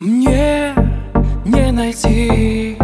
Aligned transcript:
Мне 0.00 0.76
не 1.44 1.72
найти 1.72 2.78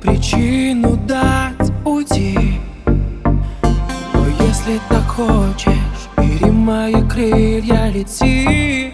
причину 0.00 0.96
дать 0.96 1.72
уйти. 1.84 2.60
Но 2.86 4.26
если 4.46 4.78
так 4.88 5.08
хочешь, 5.08 6.08
бери 6.16 6.52
мои 6.52 7.02
крылья, 7.08 7.90
лети. 7.90 8.92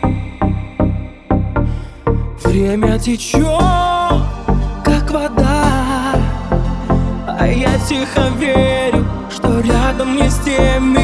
Время 2.43 2.99
течет, 2.99 3.61
как 4.83 5.11
вода 5.11 6.15
А 7.39 7.47
я 7.47 7.79
тихо 7.87 8.31
верю, 8.39 9.05
что 9.29 9.61
рядом 9.61 10.17
не 10.17 10.31
с 10.31 10.39
теми 10.39 11.04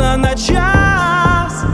можно 0.00 0.16
на 0.16 0.34
час. 0.34 1.64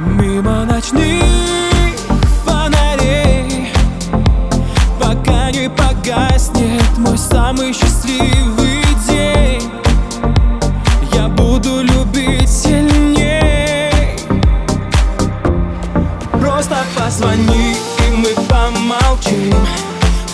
Мимо 0.00 0.64
ночных 0.64 1.94
фонарей 2.44 3.70
Пока 4.98 5.50
не 5.50 5.68
погаснет 5.68 6.96
мой 6.96 7.18
самый 7.18 7.72
счастливый 7.72 8.82
день. 9.06 9.70
Я 11.12 11.28
буду 11.28 11.82
любить 11.82 12.48
сильней. 12.48 14.16
Просто 16.32 16.76
позвони, 16.96 17.76
и 18.06 18.16
мы 18.16 18.34
помолчим. 18.48 19.54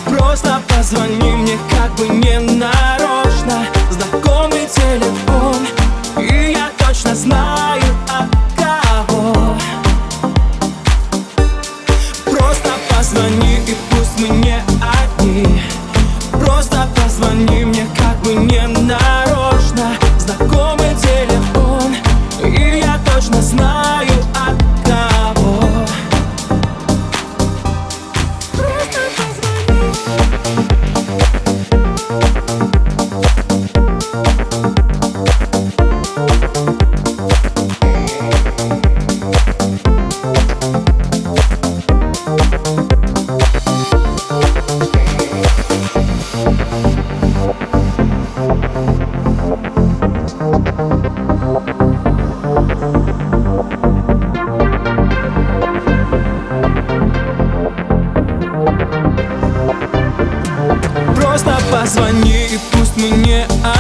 Просто 0.05 0.61
позвони 0.69 1.33
мне 1.33 1.59
как 1.71 1.93
бы 1.97 2.09
не 2.09 2.39
нарочно 2.39 2.96
знаю 7.26 7.75
Просто 61.37 61.59
позвони, 61.71 62.47
и 62.47 62.59
пусть 62.73 62.97
мы 62.97 63.11
не 63.11 63.43
одни 63.45 63.76